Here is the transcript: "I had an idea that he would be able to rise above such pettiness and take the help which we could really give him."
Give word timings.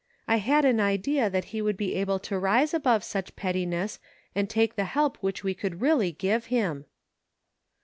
"I 0.27 0.37
had 0.37 0.65
an 0.65 0.79
idea 0.79 1.29
that 1.29 1.43
he 1.53 1.61
would 1.61 1.77
be 1.77 1.93
able 1.93 2.17
to 2.21 2.39
rise 2.39 2.73
above 2.73 3.03
such 3.03 3.35
pettiness 3.35 3.99
and 4.33 4.49
take 4.49 4.75
the 4.75 4.85
help 4.85 5.17
which 5.17 5.43
we 5.43 5.53
could 5.53 5.79
really 5.79 6.11
give 6.11 6.45
him." 6.47 6.85